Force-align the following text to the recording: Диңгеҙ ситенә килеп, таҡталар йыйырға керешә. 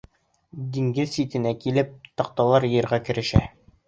Диңгеҙ 0.77 1.11
ситенә 1.15 1.51
килеп, 1.65 1.91
таҡталар 2.21 2.65
йыйырға 2.71 2.99
керешә. 3.11 3.43